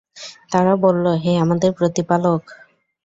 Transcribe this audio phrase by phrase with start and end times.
[0.51, 2.41] তারা বলল, হে আমাদের প্রতিপালক!